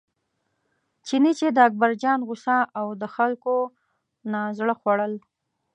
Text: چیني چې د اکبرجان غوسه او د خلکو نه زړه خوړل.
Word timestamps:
چیني 1.07 1.31
چې 1.39 1.47
د 1.51 1.57
اکبرجان 1.67 2.19
غوسه 2.27 2.57
او 2.79 2.87
د 3.01 3.03
خلکو 3.15 3.55
نه 4.31 4.41
زړه 4.57 4.73
خوړل. 4.79 5.13